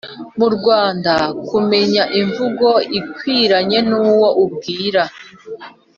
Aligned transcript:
muRwanda 0.39 1.13
kumenya 1.47 2.03
imvugo 2.19 2.69
ikwiranye 2.99 3.79
n’uwo 3.89 4.27
ubwira 4.43 5.03